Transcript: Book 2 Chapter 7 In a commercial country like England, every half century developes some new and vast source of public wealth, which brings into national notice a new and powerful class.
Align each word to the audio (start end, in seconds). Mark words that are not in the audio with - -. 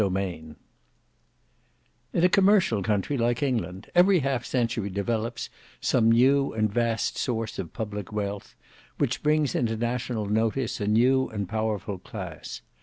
Book 0.01 0.13
2 0.15 0.15
Chapter 0.15 0.29
7 0.33 0.55
In 2.13 2.23
a 2.23 2.29
commercial 2.29 2.81
country 2.81 3.17
like 3.19 3.43
England, 3.43 3.91
every 3.93 4.21
half 4.21 4.43
century 4.43 4.89
developes 4.89 5.47
some 5.79 6.11
new 6.11 6.53
and 6.53 6.73
vast 6.73 7.19
source 7.19 7.59
of 7.59 7.71
public 7.71 8.11
wealth, 8.11 8.55
which 8.97 9.21
brings 9.21 9.53
into 9.53 9.77
national 9.77 10.25
notice 10.25 10.81
a 10.81 10.87
new 10.87 11.29
and 11.29 11.47
powerful 11.47 11.99
class. 11.99 12.61